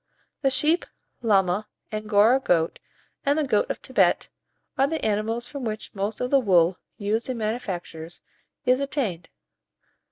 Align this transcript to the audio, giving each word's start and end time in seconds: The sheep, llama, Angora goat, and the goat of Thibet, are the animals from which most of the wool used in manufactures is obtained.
The 0.41 0.49
sheep, 0.49 0.87
llama, 1.21 1.67
Angora 1.91 2.39
goat, 2.39 2.79
and 3.23 3.37
the 3.37 3.43
goat 3.43 3.69
of 3.69 3.77
Thibet, 3.77 4.29
are 4.75 4.87
the 4.87 5.05
animals 5.05 5.45
from 5.45 5.63
which 5.63 5.93
most 5.93 6.19
of 6.19 6.31
the 6.31 6.39
wool 6.39 6.79
used 6.97 7.29
in 7.29 7.37
manufactures 7.37 8.23
is 8.65 8.79
obtained. 8.79 9.29